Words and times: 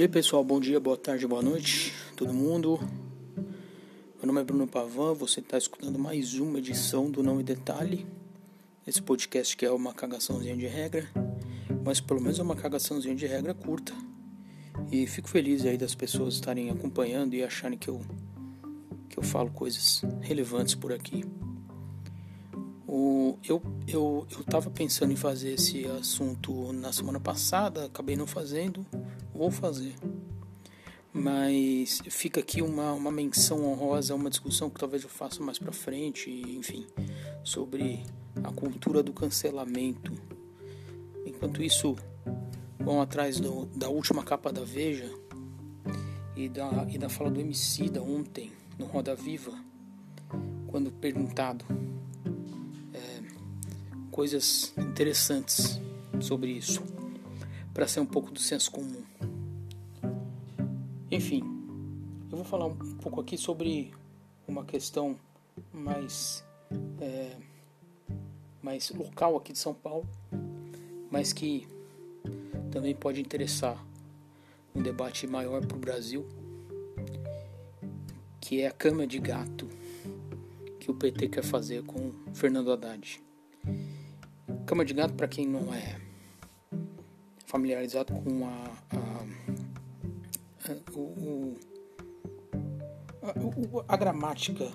E 0.00 0.04
aí 0.04 0.08
pessoal, 0.08 0.42
bom 0.42 0.58
dia, 0.58 0.80
boa 0.80 0.96
tarde, 0.96 1.26
boa 1.26 1.42
noite, 1.42 1.92
todo 2.16 2.32
mundo. 2.32 2.80
Meu 4.16 4.26
nome 4.26 4.40
é 4.40 4.44
Bruno 4.44 4.66
Pavan, 4.66 5.12
você 5.12 5.40
está 5.40 5.58
escutando 5.58 5.98
mais 5.98 6.32
uma 6.38 6.56
edição 6.56 7.10
do 7.10 7.22
Não 7.22 7.38
em 7.38 7.44
Detalhe. 7.44 8.06
Esse 8.86 9.02
podcast 9.02 9.54
que 9.54 9.66
é 9.66 9.70
uma 9.70 9.92
cagaçãozinha 9.92 10.56
de 10.56 10.66
regra, 10.66 11.06
mas 11.84 12.00
pelo 12.00 12.18
menos 12.18 12.38
é 12.38 12.42
uma 12.42 12.56
cagaçãozinha 12.56 13.14
de 13.14 13.26
regra 13.26 13.52
curta. 13.52 13.92
E 14.90 15.06
fico 15.06 15.28
feliz 15.28 15.66
aí 15.66 15.76
das 15.76 15.94
pessoas 15.94 16.32
estarem 16.32 16.70
acompanhando 16.70 17.34
e 17.34 17.44
acharem 17.44 17.76
que 17.76 17.88
eu, 17.88 18.00
que 19.06 19.18
eu 19.18 19.22
falo 19.22 19.50
coisas 19.50 20.00
relevantes 20.22 20.74
por 20.74 20.94
aqui. 20.94 21.26
O, 22.88 23.36
eu, 23.46 23.62
eu, 23.86 24.26
eu 24.30 24.44
tava 24.44 24.70
pensando 24.70 25.12
em 25.12 25.16
fazer 25.16 25.52
esse 25.52 25.84
assunto 25.88 26.72
na 26.72 26.90
semana 26.90 27.20
passada, 27.20 27.84
acabei 27.84 28.16
não 28.16 28.26
fazendo, 28.26 28.86
vou 29.40 29.50
fazer. 29.50 29.94
Mas 31.14 32.02
fica 32.10 32.40
aqui 32.40 32.60
uma, 32.60 32.92
uma 32.92 33.10
menção 33.10 33.64
honrosa, 33.64 34.14
uma 34.14 34.28
discussão 34.28 34.68
que 34.68 34.78
talvez 34.78 35.02
eu 35.02 35.08
faça 35.08 35.42
mais 35.42 35.58
pra 35.58 35.72
frente, 35.72 36.30
enfim, 36.30 36.86
sobre 37.42 38.02
a 38.44 38.52
cultura 38.52 39.02
do 39.02 39.14
cancelamento. 39.14 40.12
Enquanto 41.24 41.62
isso, 41.62 41.96
vão 42.78 43.00
atrás 43.00 43.40
do, 43.40 43.64
da 43.74 43.88
última 43.88 44.22
capa 44.22 44.52
da 44.52 44.62
Veja 44.62 45.10
e 46.36 46.46
da, 46.46 46.86
e 46.90 46.98
da 46.98 47.08
fala 47.08 47.30
do 47.30 47.40
MC 47.40 47.88
da 47.88 48.02
ontem, 48.02 48.52
no 48.78 48.84
Roda 48.84 49.14
Viva, 49.14 49.58
quando 50.66 50.92
perguntado 50.92 51.64
coisas 54.10 54.74
interessantes 54.76 55.80
sobre 56.20 56.50
isso, 56.50 56.82
para 57.72 57.88
ser 57.88 58.00
um 58.00 58.06
pouco 58.06 58.30
do 58.30 58.38
senso 58.38 58.70
comum. 58.70 59.02
Enfim, 61.10 61.42
eu 62.30 62.36
vou 62.36 62.44
falar 62.44 62.66
um 62.66 62.76
pouco 62.76 63.20
aqui 63.20 63.36
sobre 63.36 63.92
uma 64.46 64.64
questão 64.64 65.18
mais, 65.72 66.44
é, 67.00 67.36
mais 68.62 68.90
local 68.90 69.36
aqui 69.36 69.52
de 69.52 69.58
São 69.58 69.74
Paulo, 69.74 70.08
mas 71.10 71.32
que 71.32 71.66
também 72.70 72.94
pode 72.94 73.20
interessar 73.20 73.84
um 74.72 74.80
debate 74.80 75.26
maior 75.26 75.66
para 75.66 75.76
o 75.76 75.80
Brasil, 75.80 76.24
que 78.40 78.60
é 78.60 78.68
a 78.68 78.72
cama 78.72 79.04
de 79.04 79.18
gato 79.18 79.68
que 80.78 80.92
o 80.92 80.94
PT 80.94 81.28
quer 81.28 81.42
fazer 81.42 81.82
com 81.82 82.12
Fernando 82.32 82.70
Haddad. 82.70 83.20
Cama 84.64 84.84
de 84.84 84.94
gato, 84.94 85.14
para 85.14 85.26
quem 85.26 85.44
não 85.44 85.74
é 85.74 86.00
familiarizado 87.46 88.12
com 88.12 88.46
a, 88.46 88.64
a, 88.96 89.49
o, 90.94 91.54
a, 93.22 93.94
a 93.94 93.96
gramática 93.96 94.70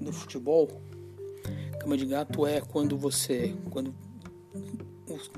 do 0.00 0.12
futebol, 0.12 0.68
cama 1.80 1.96
de 1.96 2.06
gato 2.06 2.46
é 2.46 2.60
quando 2.60 2.96
você, 2.96 3.54
quando 3.70 3.94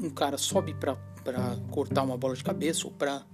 um 0.01 0.11
cara 0.11 0.37
sobe 0.37 0.75
para 0.75 0.97
cortar 1.71 2.03
uma 2.03 2.17
bola 2.17 2.35
de 2.35 2.43
cabeça 2.43 2.87
ou 2.87 2.93
para 2.93 3.25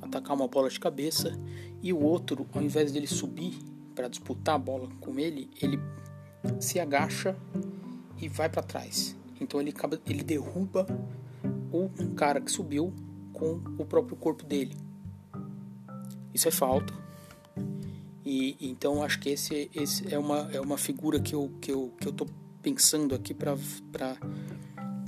atacar 0.00 0.36
uma 0.36 0.48
bola 0.48 0.68
de 0.68 0.78
cabeça 0.78 1.36
e 1.82 1.92
o 1.92 2.00
outro, 2.00 2.46
ao 2.52 2.62
invés 2.62 2.92
dele 2.92 3.06
subir 3.06 3.58
para 3.94 4.08
disputar 4.08 4.54
a 4.54 4.58
bola 4.58 4.88
com 5.00 5.18
ele, 5.18 5.50
ele 5.60 5.78
se 6.60 6.78
agacha 6.78 7.36
e 8.18 8.28
vai 8.28 8.48
para 8.48 8.62
trás. 8.62 9.16
Então 9.40 9.60
ele, 9.60 9.70
acaba, 9.70 10.00
ele 10.06 10.22
derruba 10.22 10.86
o 11.72 11.88
cara 12.14 12.40
que 12.40 12.50
subiu 12.50 12.92
com 13.32 13.60
o 13.78 13.84
próprio 13.84 14.16
corpo 14.16 14.44
dele. 14.44 14.76
Isso 16.34 16.48
é 16.48 16.50
falta. 16.50 16.92
E 18.24 18.56
então 18.60 19.02
acho 19.02 19.18
que 19.18 19.30
esse, 19.30 19.70
esse 19.74 20.12
é, 20.12 20.18
uma, 20.18 20.50
é 20.52 20.60
uma 20.60 20.78
figura 20.78 21.18
que 21.20 21.34
eu, 21.34 21.50
que 21.60 21.72
eu, 21.72 21.92
que 22.00 22.06
eu 22.06 22.12
tô 22.12 22.26
pensando 22.62 23.14
aqui 23.14 23.32
para 23.32 23.56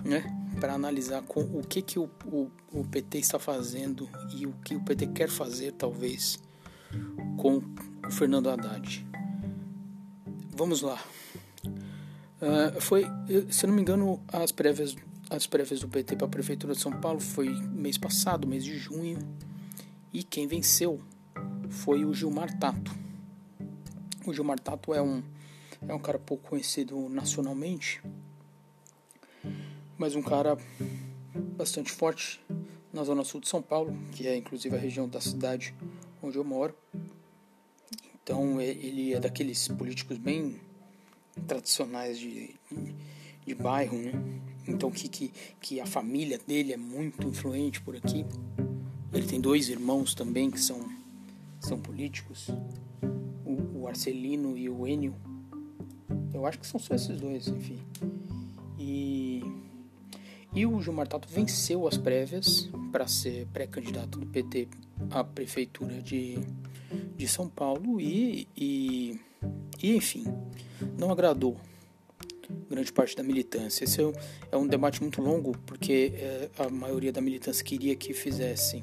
né, 0.05 0.25
para 0.59 0.75
analisar 0.75 1.23
com 1.23 1.41
o 1.41 1.63
que, 1.67 1.83
que 1.83 1.99
o, 1.99 2.11
o, 2.27 2.51
o 2.73 2.85
PT 2.85 3.19
está 3.19 3.39
fazendo 3.39 4.09
e 4.35 4.47
o 4.47 4.53
que 4.65 4.75
o 4.75 4.81
PT 4.81 5.09
quer 5.09 5.29
fazer, 5.29 5.73
talvez, 5.73 6.39
com 7.37 7.57
o 7.57 8.11
Fernando 8.11 8.51
Haddad. 8.51 9.07
Vamos 10.55 10.83
lá. 10.83 11.03
Uh, 11.67 12.81
foi, 12.81 13.07
se 13.51 13.67
não 13.67 13.75
me 13.75 13.83
engano, 13.83 14.21
as 14.29 14.53
prévias, 14.53 14.97
as 15.31 15.47
prévias 15.47 15.81
do 15.81 15.89
PT 15.89 16.17
para 16.17 16.27
a 16.27 16.31
Prefeitura 16.31 16.75
de 16.75 16.81
São 16.81 16.93
Paulo 16.93 17.21
foi 17.21 17.49
mês 17.49 17.97
passado, 17.97 18.47
mês 18.47 18.65
de 18.65 18.77
junho, 18.77 19.19
e 20.13 20.23
quem 20.23 20.47
venceu 20.47 21.01
foi 21.71 22.05
o 22.05 22.15
Gilmar 22.15 22.59
Tato. 22.59 22.95
O 24.27 24.33
Gilmar 24.33 24.59
Tato 24.59 24.95
é 24.95 25.03
um, 25.03 25.23
é 25.89 25.95
um 25.95 25.99
cara 25.99 26.19
pouco 26.19 26.51
conhecido 26.51 27.09
nacionalmente, 27.09 28.03
mas 29.99 30.15
um 30.15 30.23
cara 30.23 30.57
bastante 31.57 31.91
forte 31.91 32.41
na 32.93 33.05
zona 33.05 33.25
sul 33.25 33.41
de 33.41 33.49
São 33.49 33.63
Paulo, 33.63 33.97
que 34.13 34.27
é 34.27 34.37
inclusive 34.37 34.77
a 34.77 34.79
região 34.79 35.09
da 35.09 35.21
cidade 35.21 35.75
onde 36.23 36.37
eu 36.37 36.45
moro. 36.45 36.75
Então 38.23 38.61
ele 38.61 39.15
é 39.15 39.21
daqueles 39.21 39.67
políticos 39.69 40.19
bem 40.19 40.61
tradicionais 41.47 42.19
de, 42.19 42.55
de 43.47 43.55
bairro, 43.55 43.99
né? 43.99 44.13
Então 44.69 44.91
que, 44.91 45.09
que, 45.09 45.33
que 45.61 45.81
a 45.81 45.87
família 45.87 46.39
dele 46.47 46.73
é 46.73 46.77
muito 46.77 47.27
influente 47.27 47.81
por 47.81 47.97
aqui. 47.97 48.25
Ele 49.13 49.27
tem 49.27 49.41
dois 49.41 49.69
irmãos 49.69 50.15
também 50.15 50.51
que 50.51 50.61
são, 50.61 50.89
são 51.67 51.79
políticos, 51.79 52.49
o, 53.45 53.81
o 53.81 53.89
Arcelino 53.89 54.57
e 54.57 54.69
o 54.69 54.87
Enio. 54.87 55.15
Eu 56.33 56.47
acho 56.47 56.59
que 56.59 56.67
são 56.67 56.81
só 56.81 56.95
esses 56.95 57.21
dois, 57.21 57.49
enfim. 57.49 57.79
E, 58.79 59.43
e 60.55 60.67
o 60.67 60.81
Gilmar 60.81 61.07
Tato 61.07 61.29
venceu 61.29 61.87
as 61.87 61.97
prévias 61.97 62.69
para 62.91 63.07
ser 63.07 63.47
pré-candidato 63.47 64.19
do 64.19 64.27
PT 64.27 64.69
à 65.11 65.23
prefeitura 65.23 66.03
de, 66.03 66.39
de 67.17 67.29
São 67.29 67.49
Paulo 67.49 68.01
e, 68.01 68.49
e, 68.57 69.21
e 69.83 69.97
enfim 69.97 70.25
não 70.99 71.11
agradou 71.11 71.57
grande 72.69 72.93
parte 72.93 73.17
da 73.17 73.23
militância. 73.23 73.85
Esse 73.85 74.03
é, 74.03 74.13
é 74.53 74.57
um 74.57 74.67
debate 74.67 75.01
muito 75.01 75.21
longo, 75.21 75.57
porque 75.67 76.13
é, 76.15 76.51
a 76.59 76.69
maioria 76.69 77.13
da 77.13 77.21
militância 77.21 77.65
queria 77.65 77.95
que 77.95 78.13
fizessem 78.15 78.83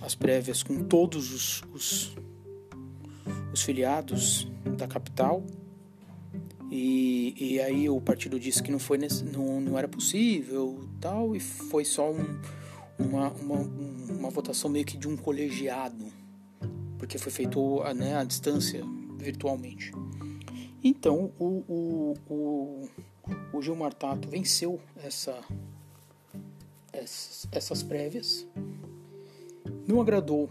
as 0.00 0.14
prévias 0.14 0.62
com 0.62 0.84
todos 0.84 1.32
os, 1.32 1.62
os, 1.72 2.16
os 3.52 3.62
filiados 3.62 4.46
da 4.76 4.86
capital. 4.86 5.44
E, 6.70 7.34
e 7.38 7.60
aí 7.60 7.88
o 7.88 8.00
partido 8.00 8.38
disse 8.38 8.62
que 8.62 8.70
não, 8.70 8.78
foi 8.78 8.98
nesse, 8.98 9.24
não, 9.24 9.60
não 9.60 9.78
era 9.78 9.86
possível 9.86 10.88
tal, 11.00 11.36
e 11.36 11.40
foi 11.40 11.84
só 11.84 12.10
um, 12.10 12.40
uma, 12.98 13.30
uma, 13.30 13.58
uma 14.10 14.30
votação 14.30 14.70
meio 14.70 14.84
que 14.84 14.96
de 14.96 15.06
um 15.06 15.16
colegiado, 15.16 16.06
porque 16.98 17.18
foi 17.18 17.30
feito 17.30 17.82
né, 17.94 18.16
à 18.16 18.24
distância, 18.24 18.82
virtualmente. 19.18 19.92
Então 20.84 21.32
o, 21.38 21.64
o, 21.66 22.14
o, 22.28 22.88
o 23.54 23.62
Gilmar 23.62 23.94
Tato 23.94 24.28
venceu 24.28 24.78
essa, 25.02 25.42
essas, 26.92 27.48
essas 27.50 27.82
prévias. 27.82 28.46
Não 29.88 29.98
agradou 29.98 30.50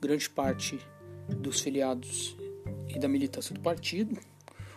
grande 0.00 0.30
parte 0.30 0.80
dos 1.28 1.60
filiados 1.60 2.34
e 2.88 2.98
da 2.98 3.06
militância 3.06 3.54
do 3.54 3.60
partido. 3.60 4.18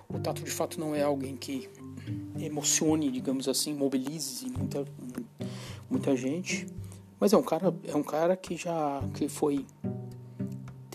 O 0.10 0.20
Tato 0.20 0.44
de 0.44 0.52
fato 0.52 0.80
não 0.80 0.94
é 0.94 1.02
alguém 1.02 1.38
que 1.38 1.70
emocione, 2.38 3.10
digamos 3.10 3.48
assim, 3.48 3.74
mobilize 3.74 4.46
muita, 4.50 4.86
muita 5.90 6.16
gente, 6.16 6.68
mas 7.20 7.32
é 7.32 7.38
um 7.38 7.44
cara 7.44 7.74
é 7.86 7.96
um 7.96 8.04
cara 8.04 8.36
que 8.36 8.58
já 8.58 9.02
que 9.14 9.30
foi 9.30 9.66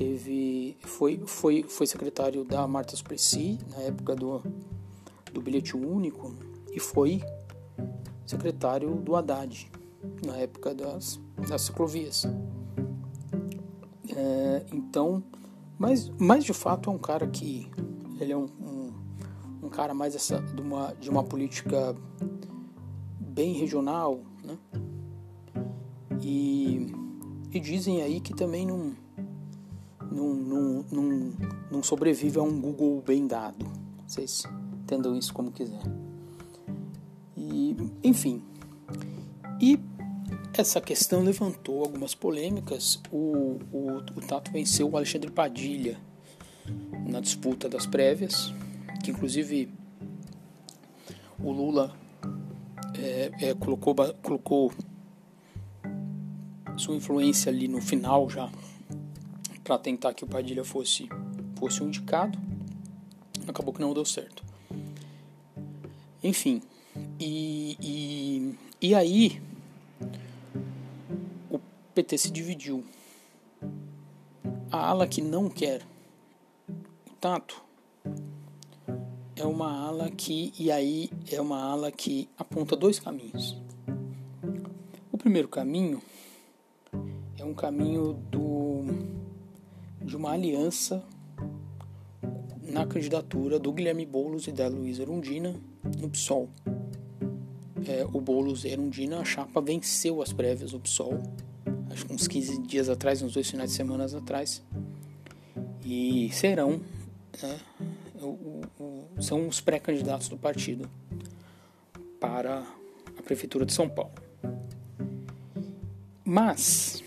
teve 0.01 0.79
foi 0.81 1.21
foi 1.27 1.63
foi 1.65 1.87
secretário 1.87 2.43
da 2.43 2.67
Marta 2.67 2.97
Suplicy 2.97 3.59
na 3.69 3.83
época 3.83 4.17
do 4.17 4.43
do 5.31 5.43
bilhete 5.43 5.77
único 5.77 6.35
e 6.73 6.81
foi 6.81 7.23
secretário 8.25 8.95
do 8.95 9.15
Haddad 9.15 9.71
na 10.25 10.39
época 10.39 10.75
das 10.75 11.21
das 11.47 11.61
ciclovias. 11.61 12.25
É, 14.17 14.65
então 14.73 15.23
mas 15.79 16.11
mas 16.19 16.45
de 16.45 16.55
fato 16.55 16.89
é 16.89 16.93
um 16.95 16.99
cara 16.99 17.27
que 17.27 17.71
ele 18.19 18.33
é 18.33 18.37
um, 18.37 18.47
um, 18.59 18.93
um 19.65 19.69
cara 19.69 19.93
mais 19.93 20.15
essa 20.15 20.41
de 20.41 20.63
uma 20.63 20.95
de 20.95 21.11
uma 21.11 21.23
política 21.23 21.95
bem 23.21 23.53
regional 23.53 24.23
né? 24.43 24.57
E, 26.23 26.87
e 27.53 27.61
dizem 27.61 28.01
aí 28.01 28.19
que 28.19 28.33
também 28.33 28.67
não 28.67 28.95
não, 30.11 31.83
sobrevive 31.83 32.39
a 32.39 32.43
um 32.43 32.61
Google 32.61 33.03
bem 33.07 33.27
dado. 33.27 33.65
Vocês 34.07 34.45
entendam 34.83 35.17
isso 35.17 35.33
como 35.33 35.53
quiser. 35.53 35.83
E, 37.37 37.77
enfim. 38.03 38.43
E 39.61 39.79
essa 40.53 40.81
questão 40.81 41.23
levantou 41.23 41.85
algumas 41.85 42.15
polêmicas. 42.15 43.01
O, 43.11 43.59
o, 43.73 43.97
o 43.99 44.21
Tato 44.27 44.51
venceu 44.51 44.91
o 44.91 44.97
Alexandre 44.97 45.31
Padilha 45.31 45.99
na 47.09 47.21
disputa 47.21 47.69
das 47.69 47.87
prévias, 47.87 48.53
que 49.03 49.11
inclusive 49.11 49.73
o 51.39 51.51
Lula 51.53 51.95
é, 52.99 53.31
é, 53.41 53.55
colocou, 53.55 53.95
colocou 54.23 54.73
sua 56.77 56.97
influência 56.97 57.51
ali 57.51 57.69
no 57.69 57.81
final 57.81 58.29
já 58.29 58.51
para 59.71 59.79
tentar 59.79 60.13
que 60.15 60.25
o 60.25 60.27
Padilha 60.27 60.65
fosse 60.65 61.09
fosse 61.55 61.81
um 61.81 61.87
indicado. 61.87 62.37
Acabou 63.47 63.73
que 63.73 63.81
não 63.81 63.95
deu 63.95 64.05
certo. 64.05 64.43
Enfim, 66.25 66.61
e, 67.21 67.77
e, 67.81 68.59
e 68.81 68.95
aí 68.97 69.41
o 71.49 71.61
PT 71.95 72.19
se 72.19 72.33
dividiu. 72.33 72.85
A 74.73 74.89
ala 74.89 75.07
que 75.07 75.23
não 75.23 75.49
quer 75.49 75.83
o 76.69 77.15
Tato 77.21 77.63
é 79.37 79.45
uma 79.45 79.71
ala 79.87 80.11
que, 80.11 80.53
e 80.59 80.73
aí 80.73 81.09
é 81.31 81.41
uma 81.41 81.63
ala 81.63 81.93
que 81.93 82.29
aponta 82.37 82.75
dois 82.75 82.99
caminhos. 82.99 83.57
O 85.13 85.17
primeiro 85.17 85.47
caminho 85.47 86.03
é 87.39 87.45
um 87.45 87.55
caminho 87.55 88.15
do, 88.15 88.60
de 90.01 90.17
uma 90.17 90.33
aliança 90.33 91.03
na 92.63 92.87
candidatura 92.87 93.59
do 93.59 93.73
Guilherme 93.73 94.07
Boulos 94.07 94.47
e 94.47 94.53
da 94.53 94.69
Luísa 94.69 95.03
Erundina 95.03 95.55
no 95.99 96.09
PSOL. 96.09 96.49
É, 97.87 98.05
o 98.05 98.21
Boulos 98.21 98.65
e 98.65 98.69
Erundina, 98.69 99.21
a 99.21 99.25
chapa 99.25 99.61
venceu 99.61 100.23
as 100.23 100.33
prévias 100.33 100.73
do 100.73 100.81
PSOL, 100.81 101.21
acho 101.91 102.07
que 102.07 102.13
uns 102.13 102.29
15 102.29 102.63
dias 102.63 102.89
atrás, 102.89 103.23
uns 103.23 103.35
dois 103.35 103.51
finais 103.51 103.71
de 103.71 103.77
semana 103.77 104.05
atrás, 104.05 104.63
e 105.85 106.31
serão, 106.33 106.81
né, 107.43 107.59
o, 108.21 108.63
o, 108.79 109.09
são 109.21 109.49
os 109.49 109.61
pré-candidatos 109.61 110.29
do 110.29 110.37
partido 110.37 110.89
para 112.21 112.65
a 113.19 113.23
Prefeitura 113.23 113.65
de 113.65 113.73
São 113.73 113.89
Paulo. 113.89 114.13
Mas, 116.25 117.03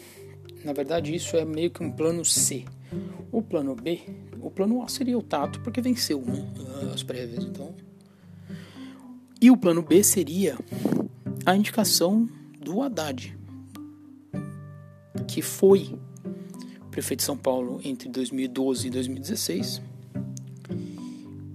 na 0.66 0.74
verdade, 0.74 1.16
isso 1.16 1.38
é 1.38 1.46
meio 1.46 1.72
que 1.72 1.82
um 1.82 1.92
plano 1.92 2.26
C. 2.26 2.66
O 3.32 3.42
plano 3.42 3.76
B, 3.76 4.02
o 4.42 4.52
plano 4.52 4.82
A 4.84 4.88
seria 4.88 5.18
o 5.18 5.22
Tato, 5.24 5.60
porque 5.62 5.82
venceu 5.82 6.22
né, 6.22 6.92
as 6.94 7.04
prévias. 7.04 7.44
Então. 7.44 7.74
E 9.42 9.50
o 9.50 9.58
plano 9.58 9.82
B 9.82 10.04
seria 10.04 10.58
a 11.46 11.56
indicação 11.56 12.30
do 12.60 12.82
Haddad, 12.82 13.38
que 15.28 15.42
foi 15.42 15.98
prefeito 16.92 17.20
de 17.20 17.26
São 17.26 17.36
Paulo 17.36 17.82
entre 17.84 18.08
2012 18.08 18.88
e 18.88 18.90
2016 18.92 19.82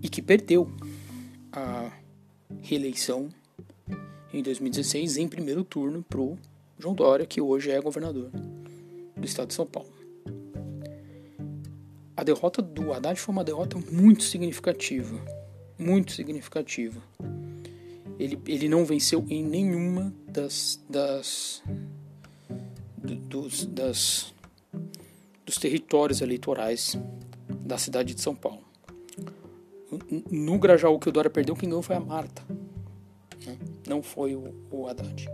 e 0.03 0.09
que 0.09 0.21
perdeu 0.21 0.69
a 1.53 1.93
reeleição 2.61 3.29
em 4.33 4.43
2016 4.43 5.17
em 5.17 5.29
primeiro 5.29 5.63
turno 5.63 6.03
para 6.03 6.21
o 6.21 6.37
João 6.79 6.95
Dória, 6.95 7.25
que 7.25 7.41
hoje 7.41 7.71
é 7.71 7.81
governador 7.81 8.31
do 9.17 9.25
estado 9.25 9.49
de 9.49 9.55
São 9.55 9.67
Paulo. 9.67 9.98
A 12.19 12.25
derrota 12.25 12.61
do 12.61 12.93
Haddad 12.93 13.21
foi 13.21 13.33
uma 13.33 13.45
derrota 13.45 13.79
muito 13.93 14.25
significativa, 14.25 15.17
muito 15.79 16.11
significativa. 16.11 17.01
Ele, 18.19 18.37
ele 18.45 18.69
não 18.69 18.85
venceu 18.85 19.25
em 19.31 19.45
nenhuma 19.45 20.13
das, 20.27 20.85
das, 20.91 21.63
dos, 22.99 23.67
das, 23.67 24.35
dos 25.47 25.59
territórios 25.59 26.21
eleitorais 26.21 26.99
da 27.61 27.79
cidade 27.79 28.17
de 28.17 28.21
São 28.21 28.35
Paulo. 28.35 28.65
No 30.29 30.59
Grajaú 30.59 30.99
que 30.99 31.09
o 31.09 31.13
Dória 31.13 31.31
perdeu, 31.31 31.55
quem 31.55 31.69
ganhou 31.69 31.83
foi 31.83 31.95
a 31.95 32.01
Marta, 32.01 32.43
né? 33.47 33.57
não 33.87 34.03
foi 34.03 34.35
o, 34.35 34.53
o 34.73 34.89
Haddad. 34.89 35.29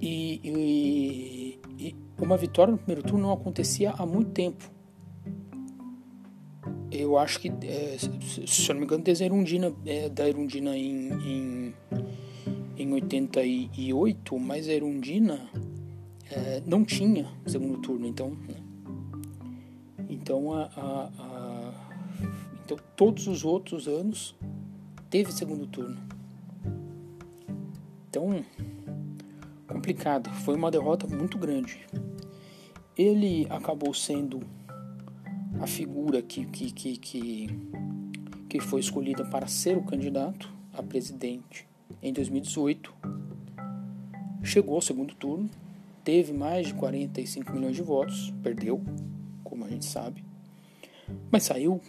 E, 0.00 0.40
e, 0.44 1.60
e 1.80 1.96
uma 2.16 2.36
vitória 2.36 2.70
no 2.70 2.78
primeiro 2.78 3.02
turno 3.02 3.24
não 3.24 3.32
acontecia 3.32 3.90
há 3.90 4.06
muito 4.06 4.30
tempo 4.30 4.72
eu 6.94 7.18
acho 7.18 7.40
que, 7.40 7.48
é, 7.48 7.96
se 7.98 8.68
eu 8.68 8.74
não 8.74 8.80
me 8.80 8.86
engano, 8.86 9.02
desde 9.02 9.24
a 9.24 9.26
Erundina, 9.26 9.74
é, 9.84 10.08
da 10.08 10.28
Erundina 10.28 10.76
em, 10.76 11.08
em, 11.12 11.74
em 12.76 12.92
88, 12.92 14.38
mas 14.38 14.68
a 14.68 14.72
Erundina 14.72 15.50
é, 16.30 16.62
não 16.64 16.84
tinha 16.84 17.28
segundo 17.46 17.78
turno, 17.78 18.06
então, 18.06 18.30
né? 18.30 18.54
então, 20.08 20.52
a, 20.52 20.64
a, 20.76 21.10
a, 21.18 21.72
então 22.64 22.78
todos 22.96 23.26
os 23.26 23.44
outros 23.44 23.88
anos 23.88 24.34
teve 25.10 25.32
segundo 25.32 25.66
turno. 25.66 26.00
Então, 28.08 28.44
complicado, 29.66 30.30
foi 30.30 30.54
uma 30.54 30.70
derrota 30.70 31.06
muito 31.06 31.36
grande. 31.36 31.80
Ele 32.96 33.46
acabou 33.50 33.92
sendo 33.92 34.40
a 35.60 35.66
figura 35.66 36.22
que, 36.22 36.44
que, 36.46 36.70
que, 36.70 36.96
que, 36.96 37.46
que 38.48 38.60
foi 38.60 38.80
escolhida 38.80 39.24
para 39.24 39.46
ser 39.46 39.76
o 39.76 39.82
candidato 39.82 40.52
a 40.72 40.82
presidente 40.82 41.66
em 42.02 42.12
2018 42.12 42.92
chegou 44.42 44.74
ao 44.74 44.82
segundo 44.82 45.14
turno, 45.14 45.48
teve 46.04 46.32
mais 46.32 46.66
de 46.66 46.74
45 46.74 47.52
milhões 47.52 47.76
de 47.76 47.82
votos, 47.82 48.32
perdeu, 48.42 48.82
como 49.42 49.64
a 49.64 49.68
gente 49.68 49.86
sabe, 49.86 50.22
mas 51.30 51.44
saiu 51.44 51.80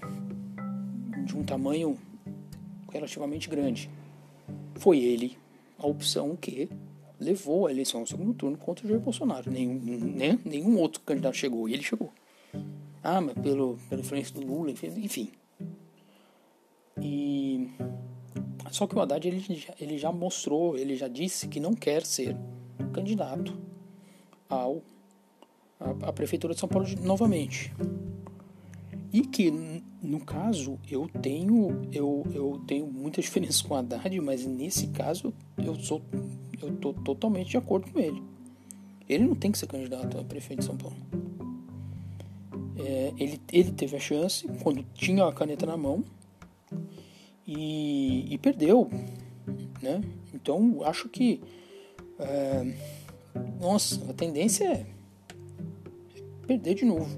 de 1.25 1.35
um 1.35 1.43
tamanho 1.43 1.97
relativamente 2.91 3.49
grande. 3.49 3.89
Foi 4.75 4.99
ele 4.99 5.37
a 5.77 5.85
opção 5.85 6.35
que 6.35 6.69
levou 7.19 7.67
a 7.67 7.71
eleição 7.71 8.01
ao 8.01 8.07
segundo 8.07 8.33
turno 8.33 8.57
contra 8.57 8.85
o 8.85 8.89
Jair 8.89 9.01
Bolsonaro. 9.01 9.51
Nenhum, 9.51 9.79
né? 10.15 10.39
Nenhum 10.45 10.77
outro 10.77 11.01
candidato 11.01 11.35
chegou 11.35 11.67
e 11.67 11.73
ele 11.73 11.83
chegou. 11.83 12.11
Ah, 13.07 13.21
mas 13.21 13.35
pelo, 13.35 13.77
pela 13.87 14.01
influência 14.01 14.33
do 14.33 14.43
Lula, 14.43 14.71
enfim. 14.71 15.31
E 16.99 17.69
só 18.71 18.87
que 18.87 18.95
o 18.95 18.99
Haddad 18.99 19.27
ele 19.27 19.39
já, 19.39 19.73
ele 19.79 19.95
já 19.95 20.11
mostrou, 20.11 20.75
ele 20.75 20.95
já 20.95 21.07
disse 21.07 21.47
que 21.47 21.59
não 21.59 21.75
quer 21.75 22.03
ser 22.03 22.35
candidato 22.91 23.55
ao 24.49 24.81
a, 25.79 26.09
a 26.09 26.13
prefeitura 26.13 26.55
de 26.55 26.59
São 26.59 26.67
Paulo 26.67 26.87
novamente. 27.03 27.71
E 29.13 29.21
que 29.21 29.51
no 30.01 30.19
caso 30.25 30.79
eu 30.89 31.07
tenho 31.07 31.87
eu, 31.91 32.25
eu 32.33 32.59
tenho 32.65 32.87
muita 32.87 33.21
diferença 33.21 33.63
com 33.67 33.75
o 33.75 33.77
Haddad, 33.77 34.19
mas 34.19 34.47
nesse 34.47 34.87
caso 34.87 35.31
eu 35.63 35.75
sou 35.75 36.01
eu 36.59 36.75
tô 36.77 36.91
totalmente 36.91 37.51
de 37.51 37.57
acordo 37.57 37.91
com 37.91 37.99
ele. 37.99 38.23
Ele 39.07 39.25
não 39.25 39.35
tem 39.35 39.51
que 39.51 39.59
ser 39.59 39.67
candidato 39.67 40.17
a 40.17 40.23
prefeito 40.23 40.61
de 40.61 40.65
São 40.65 40.75
Paulo. 40.75 41.24
É, 42.77 43.13
ele, 43.17 43.41
ele 43.51 43.71
teve 43.71 43.95
a 43.95 43.99
chance 43.99 44.47
quando 44.61 44.83
tinha 44.93 45.25
a 45.25 45.33
caneta 45.33 45.65
na 45.65 45.77
mão 45.77 46.03
e, 47.47 48.33
e 48.33 48.37
perdeu. 48.37 48.89
Né? 49.81 50.01
Então 50.33 50.81
acho 50.83 51.07
que 51.09 51.41
é, 52.19 52.73
nossa, 53.59 54.09
a 54.09 54.13
tendência 54.13 54.65
é 54.65 54.85
perder 56.47 56.75
de 56.75 56.85
novo. 56.85 57.09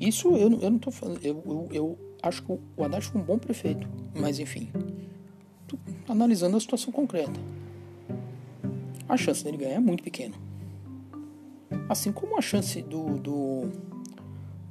Isso 0.00 0.28
eu, 0.36 0.52
eu 0.60 0.70
não 0.70 0.76
estou 0.76 0.92
falando. 0.92 1.24
Eu, 1.24 1.42
eu, 1.46 1.68
eu, 1.72 1.98
acho 2.22 2.42
que 2.42 2.52
o 2.52 2.84
Haddad 2.84 3.04
foi 3.06 3.20
um 3.20 3.24
bom 3.24 3.38
prefeito, 3.38 3.88
mas 4.14 4.38
enfim, 4.38 4.70
analisando 6.08 6.56
a 6.56 6.60
situação 6.60 6.92
concreta, 6.92 7.38
a 9.08 9.16
chance 9.16 9.44
dele 9.44 9.58
ganhar 9.58 9.74
é 9.74 9.80
muito 9.80 10.02
pequena. 10.02 10.34
Assim 11.88 12.12
como 12.12 12.38
a 12.38 12.40
chance 12.40 12.80
do, 12.82 13.18
do 13.18 13.70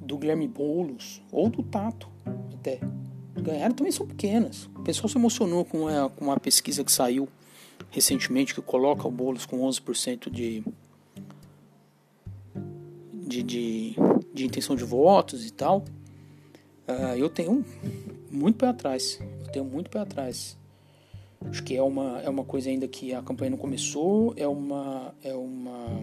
do 0.03 0.17
Guilherme 0.17 0.47
Boulos 0.47 1.21
ou 1.31 1.49
do 1.49 1.63
Tato 1.63 2.09
até 2.53 2.79
ganharam 3.41 3.75
também 3.75 3.91
são 3.91 4.07
pequenas. 4.07 4.69
O 4.75 4.81
pessoal 4.83 5.09
se 5.09 5.17
emocionou 5.17 5.65
com 5.65 5.81
uma, 5.81 6.09
com 6.09 6.25
uma 6.25 6.39
pesquisa 6.39 6.83
que 6.83 6.91
saiu 6.91 7.27
recentemente 7.89 8.53
que 8.55 8.61
coloca 8.61 9.07
o 9.07 9.11
Boulos 9.11 9.45
com 9.45 9.59
11% 9.67 10.29
de, 10.29 10.63
de, 13.13 13.43
de, 13.43 13.95
de, 14.33 14.45
intenção 14.45 14.75
de 14.75 14.83
votos 14.83 15.45
e 15.45 15.51
tal. 15.51 15.83
Uh, 16.87 17.15
eu 17.17 17.29
tenho 17.29 17.65
muito 18.31 18.57
pé 18.57 18.67
atrás. 18.67 19.19
Eu 19.45 19.51
tenho 19.51 19.65
muito 19.65 19.89
pé 19.89 19.99
atrás. 19.99 20.57
Acho 21.49 21.63
que 21.63 21.75
é 21.75 21.83
uma, 21.83 22.21
é 22.21 22.29
uma 22.29 22.43
coisa 22.43 22.69
ainda 22.69 22.87
que 22.87 23.13
a 23.13 23.21
campanha 23.21 23.51
não 23.51 23.57
começou. 23.57 24.33
É 24.37 24.47
uma. 24.47 25.13
É 25.21 25.33
uma 25.33 26.01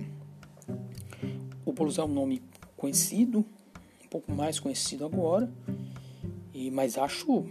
o 1.64 1.73
Boulos 1.73 1.99
é 1.99 2.04
um 2.04 2.09
nome 2.09 2.42
conhecido, 2.76 3.45
pouco 4.11 4.33
mais 4.33 4.59
conhecido 4.59 5.05
agora, 5.07 5.50
e 6.52 6.71
mas 6.71 6.99
acho 6.99 7.47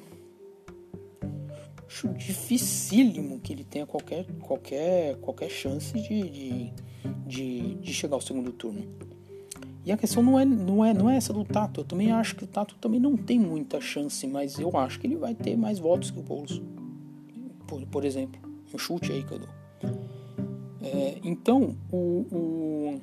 acho 1.87 2.07
dificílimo 2.09 3.39
que 3.39 3.51
ele 3.51 3.63
tenha 3.63 3.85
qualquer, 3.85 4.25
qualquer, 4.41 5.15
qualquer 5.17 5.49
chance 5.49 5.91
de, 5.99 6.29
de, 6.29 6.73
de, 7.25 7.75
de 7.75 7.93
chegar 7.93 8.15
ao 8.15 8.21
segundo 8.21 8.51
turno. 8.51 8.85
E 9.83 9.91
a 9.91 9.97
questão 9.97 10.21
não 10.21 10.39
é, 10.39 10.45
não, 10.45 10.85
é, 10.85 10.93
não 10.93 11.09
é 11.09 11.15
essa 11.15 11.33
do 11.33 11.43
Tato. 11.43 11.81
Eu 11.81 11.85
também 11.85 12.11
acho 12.11 12.35
que 12.35 12.43
o 12.43 12.47
Tato 12.47 12.75
também 12.75 12.99
não 12.99 13.17
tem 13.17 13.39
muita 13.39 13.81
chance, 13.81 14.27
mas 14.27 14.59
eu 14.59 14.77
acho 14.77 14.99
que 14.99 15.07
ele 15.07 15.15
vai 15.15 15.33
ter 15.33 15.57
mais 15.57 15.79
votos 15.79 16.11
que 16.11 16.19
o 16.19 16.21
Boulos. 16.21 16.61
Por, 17.65 17.83
por 17.87 18.05
exemplo, 18.05 18.39
um 18.71 18.77
chute 18.77 19.11
aí 19.11 19.23
que 19.23 19.31
eu 19.31 19.39
dou. 19.39 19.49
É, 20.81 21.19
então, 21.23 21.75
o, 21.91 21.97
o, 21.97 23.01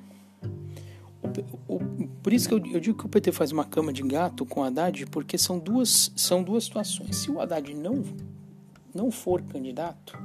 o, 1.69 1.75
o, 1.75 2.09
por 2.23 2.33
isso 2.33 2.49
que 2.49 2.55
eu, 2.55 2.75
eu, 2.75 2.81
digo 2.81 2.99
que 2.99 3.07
o 3.07 3.09
PT 3.09 3.33
faz 3.33 3.52
uma 3.52 3.64
cama 3.64 3.93
de 3.93 4.02
gato 4.02 4.45
com 4.47 4.61
o 4.61 4.64
Haddad, 4.64 5.07
porque 5.07 5.37
são 5.37 5.59
duas, 5.59 6.12
são 6.16 6.43
duas 6.43 6.64
situações. 6.64 7.16
Se 7.16 7.31
o 7.31 7.40
Haddad 7.40 7.75
não, 7.75 8.02
não 8.95 9.11
for 9.11 9.43
candidato, 9.43 10.19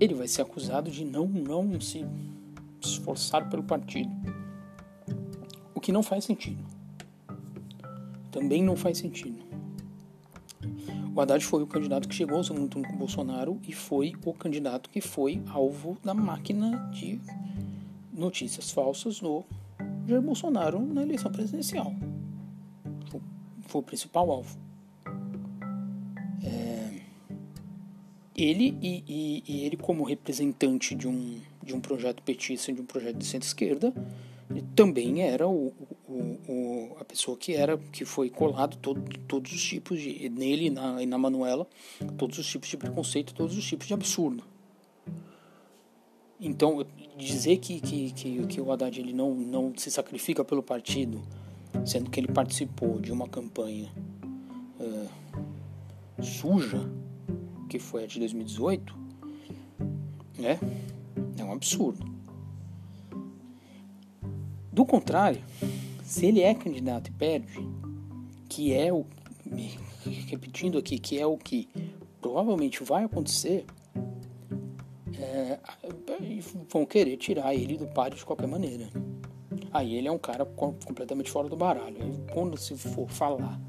ele 0.00 0.14
vai 0.14 0.28
ser 0.28 0.42
acusado 0.42 0.90
de 0.90 1.04
não, 1.04 1.26
não 1.26 1.80
se 1.80 2.04
esforçar 2.80 3.48
pelo 3.48 3.62
partido 3.62 4.10
que 5.82 5.92
não 5.92 6.02
faz 6.02 6.24
sentido. 6.24 6.64
Também 8.30 8.62
não 8.62 8.76
faz 8.76 8.96
sentido. 8.98 9.42
O 11.14 11.20
Haddad 11.20 11.44
foi 11.44 11.62
o 11.62 11.66
candidato 11.66 12.08
que 12.08 12.14
chegou 12.14 12.38
ao 12.38 12.44
segundo 12.44 12.68
turno 12.68 12.88
com 12.88 12.94
o 12.94 12.98
Bolsonaro 12.98 13.60
e 13.68 13.72
foi 13.72 14.14
o 14.24 14.32
candidato 14.32 14.88
que 14.88 15.00
foi 15.02 15.42
alvo 15.50 15.98
da 16.02 16.14
máquina 16.14 16.88
de 16.90 17.20
notícias 18.12 18.70
falsas 18.70 19.20
do 19.20 19.44
Jair 20.06 20.22
Bolsonaro 20.22 20.80
na 20.80 21.02
eleição 21.02 21.30
presidencial. 21.30 21.94
Foi, 23.66 23.80
o 23.80 23.84
principal 23.84 24.30
alvo. 24.30 24.58
É, 26.44 27.00
ele 28.36 28.76
e, 28.82 29.04
e, 29.08 29.44
e, 29.46 29.64
ele 29.64 29.76
como 29.76 30.04
representante 30.04 30.94
de 30.94 31.08
um, 31.08 31.40
de 31.62 31.74
um 31.74 31.80
projeto 31.80 32.22
petista, 32.22 32.72
de 32.72 32.80
um 32.80 32.86
projeto 32.86 33.16
de 33.16 33.24
centro-esquerda, 33.24 33.94
também 34.74 35.22
era 35.22 35.46
o, 35.48 35.72
o, 36.08 36.12
o, 36.12 36.96
a 37.00 37.04
pessoa 37.04 37.36
que 37.36 37.54
era 37.54 37.78
que 37.78 38.04
foi 38.04 38.28
colado 38.28 38.76
todo, 38.76 39.02
todos 39.26 39.52
os 39.52 39.62
tipos 39.62 40.00
de 40.00 40.28
nele 40.28 40.66
e 40.66 40.70
na, 40.70 41.02
e 41.02 41.06
na 41.06 41.16
Manuela 41.16 41.66
todos 42.18 42.38
os 42.38 42.46
tipos 42.46 42.68
de 42.68 42.76
preconceito 42.76 43.32
todos 43.32 43.56
os 43.56 43.64
tipos 43.64 43.86
de 43.86 43.94
absurdo 43.94 44.44
então 46.44 46.84
dizer 47.16 47.58
que, 47.58 47.80
que, 47.80 48.10
que, 48.12 48.46
que 48.46 48.60
o 48.60 48.72
Haddad 48.72 48.98
ele 48.98 49.12
não, 49.12 49.34
não 49.34 49.72
se 49.76 49.90
sacrifica 49.90 50.44
pelo 50.44 50.62
partido 50.62 51.22
sendo 51.86 52.10
que 52.10 52.20
ele 52.20 52.28
participou 52.28 53.00
de 53.00 53.12
uma 53.12 53.28
campanha 53.28 53.90
uh, 54.78 56.22
suja 56.22 56.90
que 57.68 57.78
foi 57.78 58.04
a 58.04 58.06
de 58.06 58.18
2018 58.18 58.94
né 60.38 60.58
é 61.42 61.44
um 61.44 61.52
absurdo. 61.52 62.10
Do 64.72 64.86
contrário, 64.86 65.42
se 66.02 66.26
ele 66.26 66.40
é 66.40 66.54
candidato 66.54 67.08
e 67.08 67.12
perde, 67.12 67.68
que 68.48 68.72
é 68.72 68.92
o 68.92 69.04
repetindo 70.28 70.78
aqui, 70.78 70.98
que 70.98 71.18
é 71.18 71.26
o 71.26 71.36
que 71.36 71.68
provavelmente 72.20 72.82
vai 72.82 73.04
acontecer, 73.04 73.66
é, 75.18 75.58
vão 76.70 76.86
querer 76.86 77.16
tirar 77.16 77.54
ele 77.54 77.76
do 77.76 77.86
páreo 77.86 78.16
de 78.16 78.24
qualquer 78.24 78.46
maneira. 78.46 78.88
Aí 79.72 79.94
ele 79.94 80.08
é 80.08 80.12
um 80.12 80.18
cara 80.18 80.44
completamente 80.44 81.30
fora 81.30 81.48
do 81.48 81.56
baralho. 81.56 81.96
Aí, 82.00 82.12
quando 82.32 82.56
se 82.56 82.76
for 82.76 83.08
falar 83.08 83.60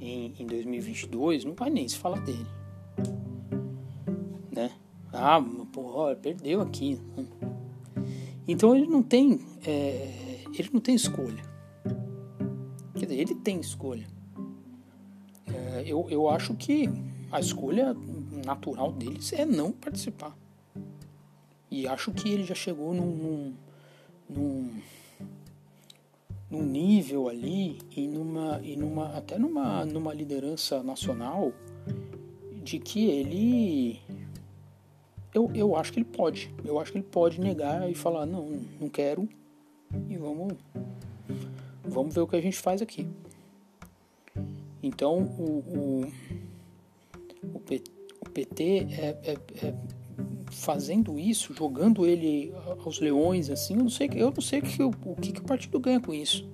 em, 0.00 0.34
em 0.38 0.46
2022, 0.46 1.44
não 1.44 1.54
vai 1.54 1.70
nem 1.70 1.88
se 1.88 1.96
falar 1.96 2.20
dele. 2.20 2.46
Né? 4.50 4.70
Ah, 5.12 5.42
porra, 5.72 6.14
perdeu 6.16 6.60
aqui. 6.60 7.00
Então 8.46 8.74
ele 8.74 8.86
não 8.86 9.02
tem. 9.02 9.40
É, 9.66 10.42
ele 10.58 10.70
não 10.72 10.80
tem 10.80 10.94
escolha. 10.94 11.42
Quer 12.94 13.06
dizer, 13.06 13.20
ele 13.20 13.34
tem 13.36 13.60
escolha. 13.60 14.06
É, 15.46 15.84
eu, 15.86 16.06
eu 16.10 16.28
acho 16.28 16.54
que 16.54 16.88
a 17.32 17.40
escolha 17.40 17.96
natural 18.44 18.92
deles 18.92 19.32
é 19.32 19.46
não 19.46 19.72
participar. 19.72 20.36
E 21.70 21.86
acho 21.86 22.12
que 22.12 22.28
ele 22.28 22.44
já 22.44 22.54
chegou 22.54 22.92
num, 22.92 23.54
num, 24.28 24.80
num 26.50 26.62
nível 26.62 27.28
ali 27.28 27.78
e 27.96 28.06
numa, 28.08 28.60
e 28.62 28.76
numa 28.76 29.16
até 29.16 29.38
numa, 29.38 29.84
numa 29.84 30.12
liderança 30.12 30.82
nacional 30.82 31.52
de 32.62 32.78
que 32.78 33.06
ele 33.06 34.00
eu, 35.32 35.50
eu 35.54 35.76
acho 35.76 35.92
que 35.92 36.00
ele 36.00 36.06
pode 36.06 36.52
eu 36.64 36.78
acho 36.78 36.92
que 36.92 36.98
ele 36.98 37.06
pode 37.06 37.40
negar 37.40 37.88
e 37.88 37.94
falar 37.94 38.26
não 38.26 38.60
não 38.80 38.88
quero 38.88 39.28
e 40.08 40.16
vamos, 40.16 40.54
vamos 41.84 42.14
ver 42.14 42.20
o 42.20 42.26
que 42.26 42.36
a 42.36 42.40
gente 42.40 42.58
faz 42.58 42.80
aqui. 42.80 43.08
Então 44.82 45.18
o, 45.18 45.58
o, 45.58 46.12
o, 47.54 48.30
PT 48.30 48.86
é, 48.92 49.18
é, 49.24 49.32
é 49.66 49.74
fazendo 50.50 51.18
isso, 51.18 51.54
jogando 51.54 52.06
ele 52.06 52.52
aos 52.84 53.00
leões 53.00 53.48
assim, 53.50 53.74
eu 53.74 53.82
não 53.82 53.90
sei, 53.90 54.10
eu 54.14 54.30
não 54.30 54.42
sei 54.42 54.60
que, 54.60 54.82
o, 54.82 54.92
que, 55.20 55.32
que 55.32 55.40
o 55.40 55.44
partido 55.44 55.78
ganha 55.78 56.00
com 56.00 56.12
isso. 56.12 56.48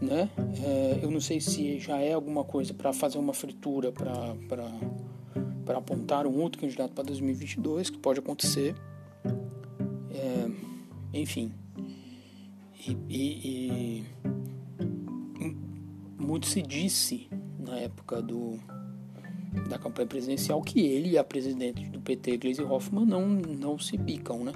Né? 0.00 0.28
É, 0.62 0.98
eu 1.02 1.10
não 1.10 1.20
sei 1.20 1.40
se 1.40 1.78
já 1.78 1.98
é 1.98 2.12
alguma 2.12 2.44
coisa 2.44 2.74
para 2.74 2.92
fazer 2.92 3.18
uma 3.18 3.32
fritura 3.32 3.90
para 3.92 5.78
apontar 5.78 6.26
um 6.26 6.40
outro 6.40 6.60
candidato 6.60 6.92
para 6.92 7.04
2022, 7.04 7.90
que 7.90 7.98
pode 7.98 8.18
acontecer. 8.18 8.74
É, 10.12 10.50
enfim, 11.14 11.52
e, 12.86 12.96
e, 13.08 14.04
e 15.40 15.54
muito 16.18 16.46
se 16.46 16.60
disse 16.60 17.28
na 17.58 17.78
época 17.78 18.20
do, 18.20 18.58
da 19.68 19.78
campanha 19.78 20.06
presidencial 20.06 20.60
que 20.62 20.80
ele 20.80 21.10
e 21.10 21.18
a 21.18 21.24
presidente 21.24 21.88
do 21.88 22.00
PT, 22.00 22.36
Gleisi 22.38 22.62
Hoffmann, 22.62 23.06
não, 23.06 23.26
não 23.28 23.78
se 23.78 23.96
bicam, 23.96 24.44
né? 24.44 24.52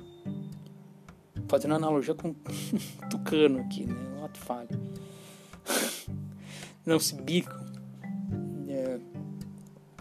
Fazendo 1.46 1.74
analogia 1.74 2.14
com 2.14 2.34
Tucano 3.08 3.60
aqui, 3.60 3.86
né? 3.86 3.94
Um 4.18 4.24
ato 4.24 4.38
falho. 4.38 4.68
não 6.84 6.98
se 6.98 7.14
bicam. 7.14 7.64
É, 8.68 8.98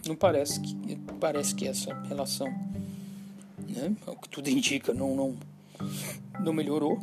não 0.05 0.15
parece 0.15 0.59
que 0.59 0.75
parece 1.19 1.55
que 1.55 1.67
essa 1.67 1.93
relação, 2.03 2.47
né? 2.47 3.95
O 4.05 4.15
que 4.15 4.29
tudo 4.29 4.49
indica, 4.49 4.93
não 4.93 5.15
não 5.15 5.37
não 6.39 6.53
melhorou. 6.53 6.99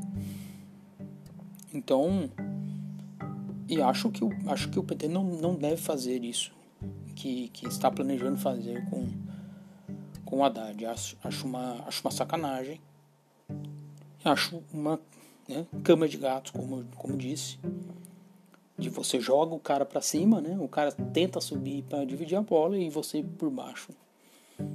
Então, 1.73 2.31
e 3.69 3.81
acho 3.81 4.11
que, 4.11 4.23
acho 4.47 4.69
que 4.69 4.79
o 4.79 4.85
PT 4.85 5.09
não, 5.09 5.25
não 5.25 5.57
deve 5.57 5.77
fazer 5.77 6.23
isso 6.23 6.53
que, 7.25 7.49
que 7.49 7.67
está 7.67 7.91
planejando 7.91 8.37
fazer 8.37 8.85
com, 8.91 9.09
com 10.27 10.39
o 10.41 10.45
Haddad. 10.45 10.85
Acho, 10.85 11.17
acho, 11.25 11.47
uma, 11.47 11.83
acho 11.87 12.03
uma 12.05 12.11
sacanagem. 12.11 12.79
Acho 14.23 14.63
uma 14.71 15.01
né, 15.49 15.67
cama 15.83 16.07
de 16.07 16.19
gatos, 16.19 16.53
como, 16.53 16.85
como 16.95 17.17
disse. 17.17 17.59
De 18.77 18.91
você 18.91 19.19
joga 19.21 19.55
o 19.55 19.59
cara 19.59 19.87
para 19.87 20.03
cima, 20.03 20.39
né? 20.43 20.59
O 20.61 20.69
cara 20.69 20.93
tenta 20.93 21.41
subir 21.41 21.83
para 21.85 22.05
dividir 22.05 22.37
a 22.37 22.43
bola 22.43 22.77
e 22.77 22.91
você 22.91 23.23
por 23.23 23.49
baixo 23.49 23.91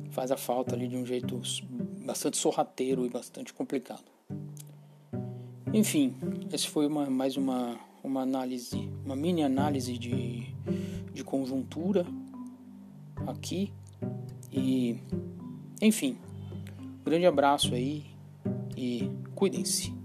faz 0.09 0.31
a 0.31 0.37
falta 0.37 0.75
ali 0.75 0.87
de 0.87 0.97
um 0.97 1.05
jeito 1.05 1.39
bastante 2.03 2.35
sorrateiro 2.35 3.05
e 3.05 3.09
bastante 3.09 3.53
complicado. 3.53 4.03
Enfim, 5.71 6.15
esse 6.51 6.67
foi 6.67 6.87
uma, 6.87 7.09
mais 7.09 7.37
uma, 7.37 7.79
uma 8.03 8.21
análise, 8.21 8.89
uma 9.05 9.15
mini 9.15 9.43
análise 9.43 9.97
de, 9.97 10.51
de 11.13 11.23
conjuntura 11.23 12.05
aqui. 13.27 13.73
E, 14.51 15.01
enfim, 15.81 16.17
grande 17.03 17.25
abraço 17.25 17.73
aí 17.73 18.05
e 18.75 19.09
cuidem-se. 19.35 19.98